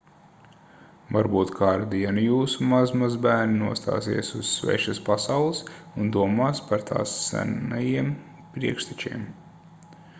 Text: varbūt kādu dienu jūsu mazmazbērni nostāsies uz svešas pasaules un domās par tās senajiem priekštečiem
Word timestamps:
varbūt 1.15 1.51
kādu 1.57 1.83
dienu 1.91 2.21
jūsu 2.27 2.69
mazmazbērni 2.71 3.59
nostāsies 3.65 4.31
uz 4.41 4.49
svešas 4.61 5.01
pasaules 5.09 5.61
un 6.05 6.09
domās 6.15 6.63
par 6.71 6.87
tās 6.93 7.13
senajiem 7.27 8.11
priekštečiem 8.57 9.29